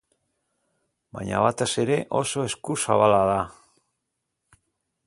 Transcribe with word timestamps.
Baina, 1.17 1.41
batez 1.47 1.69
ere, 1.83 1.99
oso 2.21 2.47
eskuzabala 2.49 3.21
da. 3.35 3.39